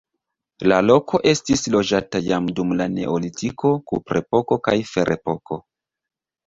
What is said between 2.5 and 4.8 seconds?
dum la neolitiko, kuprepoko kaj